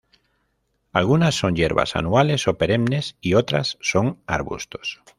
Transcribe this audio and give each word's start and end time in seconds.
Algunas 0.93 1.35
son 1.35 1.53
hierbas 1.55 1.95
anuales 1.95 2.47
o 2.47 2.57
perennes 2.57 3.17
y 3.21 3.35
otras 3.35 3.77
son 3.81 4.19
arbustos. 4.25 5.03